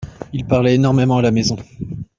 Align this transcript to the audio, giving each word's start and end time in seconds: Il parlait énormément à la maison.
Il 0.33 0.45
parlait 0.45 0.73
énormément 0.73 1.17
à 1.17 1.21
la 1.21 1.29
maison. 1.29 1.57